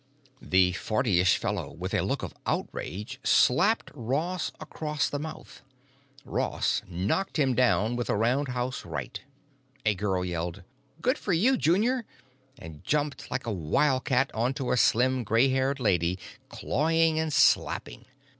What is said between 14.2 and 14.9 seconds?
onto a